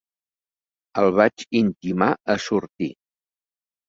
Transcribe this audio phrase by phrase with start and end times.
[1.01, 2.89] El vaig intimar a sortir.